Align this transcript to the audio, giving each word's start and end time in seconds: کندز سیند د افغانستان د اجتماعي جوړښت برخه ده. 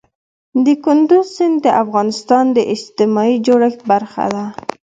کندز 0.83 1.25
سیند 1.35 1.57
د 1.65 1.67
افغانستان 1.83 2.45
د 2.53 2.57
اجتماعي 2.73 3.35
جوړښت 3.47 3.81
برخه 3.91 4.25
ده. 4.35 4.45